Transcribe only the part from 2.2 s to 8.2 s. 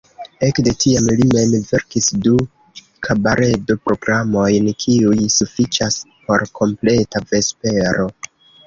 du kabaredo-programojn kiuj sufiĉas por kompleta vespero.